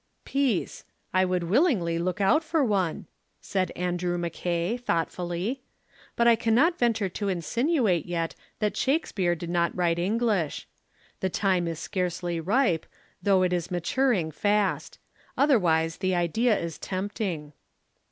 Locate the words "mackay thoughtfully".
4.17-5.61